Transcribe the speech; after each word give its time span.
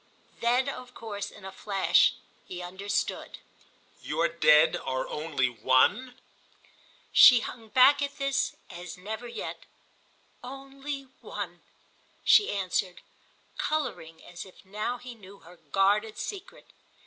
Then 0.39 0.67
of 0.67 0.95
course 0.95 1.29
in 1.29 1.45
a 1.45 1.51
flash 1.51 2.15
he 2.47 2.59
understood. 2.59 3.37
"Your 4.01 4.27
Dead 4.27 4.75
are 4.75 5.07
only 5.07 5.47
One?" 5.47 6.15
She 7.13 7.41
hung 7.41 7.67
back 7.69 8.01
at 8.01 8.17
this 8.17 8.55
as 8.71 8.97
never 8.97 9.27
yet. 9.27 9.67
"Only 10.43 11.03
One," 11.21 11.61
she 12.23 12.51
answered, 12.51 13.01
colouring 13.59 14.23
as 14.25 14.43
if 14.43 14.65
now 14.65 14.97
he 14.97 15.13
knew 15.13 15.37
her 15.41 15.55
guarded 15.71 16.17
secret. 16.17 16.65